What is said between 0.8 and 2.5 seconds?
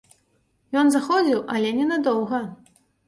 Ён заходзіў, але ненадоўга.